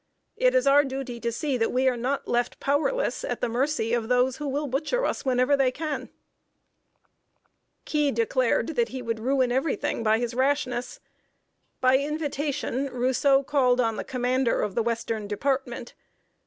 [0.35, 3.93] It is our duty to see that we are not left powerless at the mercy
[3.93, 6.09] of those who will butcher us whenever they can."
[7.85, 10.33] [Sidenote: ROUSSEAU'S VISIT TO WASHINGTON.] Key declared that he would ruin every thing by his
[10.33, 10.99] rashness.
[11.81, 15.93] By invitation, Rousseau called on the commander of the Western Department.